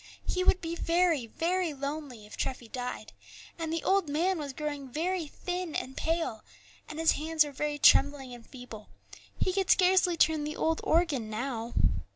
He 0.25 0.43
would 0.43 0.61
be 0.61 0.73
very, 0.73 1.27
very 1.27 1.75
lonely 1.75 2.25
if 2.25 2.35
Treffy 2.35 2.67
died; 2.67 3.13
and 3.59 3.71
the 3.71 3.83
old 3.83 4.09
man 4.09 4.39
was 4.39 4.51
growing 4.51 4.89
very 4.91 5.27
thin 5.27 5.75
and 5.75 5.95
pale, 5.95 6.43
and 6.89 6.97
his 6.97 7.11
hands 7.11 7.43
were 7.43 7.51
very 7.51 7.77
trembling 7.77 8.33
and 8.33 8.43
feeble; 8.43 8.89
he 9.37 9.53
could 9.53 9.69
scarcely 9.69 10.17
turn 10.17 10.43
the 10.43 10.55
old 10.55 10.81
organ 10.83 11.29
now. 11.29 11.75